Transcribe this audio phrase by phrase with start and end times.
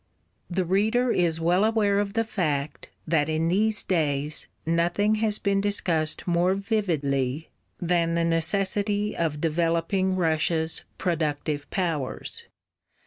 [0.49, 5.61] The reader is well aware of the fact that in these days nothing has been
[5.61, 12.45] discussed more vividly than the necessity of developing Russia's productive powers.